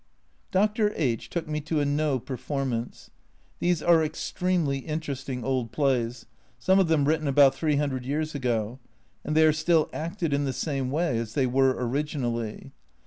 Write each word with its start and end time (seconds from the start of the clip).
Dr. 0.49 0.91
H 0.95 1.29
took 1.29 1.47
me 1.47 1.61
to 1.61 1.79
a 1.79 1.85
No 1.85 2.17
performance. 2.17 3.11
These 3.59 3.83
are 3.83 4.03
extremely 4.03 4.79
interesting 4.79 5.43
old 5.43 5.71
plays, 5.71 6.25
some 6.57 6.79
of 6.79 6.87
them 6.87 7.05
written 7.05 7.27
about 7.27 7.53
300 7.53 8.03
years 8.03 8.33
ago, 8.33 8.79
and 9.23 9.37
they 9.37 9.45
are 9.45 9.53
still 9.53 9.91
acted 9.93 10.33
in 10.33 10.43
the 10.43 10.53
same 10.53 10.89
way 10.89 11.19
as 11.19 11.35
they 11.35 11.45
were 11.45 11.75
originally. 11.77 12.71